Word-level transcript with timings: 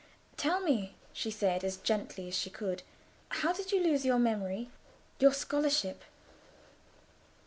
"Tell 0.35 0.61
me," 0.61 0.95
she 1.13 1.29
said, 1.29 1.63
as 1.63 1.77
gently 1.77 2.27
as 2.27 2.33
she 2.35 2.49
could, 2.49 2.81
"how 3.29 3.53
did 3.53 3.71
you 3.71 3.79
lose 3.83 4.03
your 4.03 4.17
memory—your 4.17 5.31
scholarship?" 5.31 6.03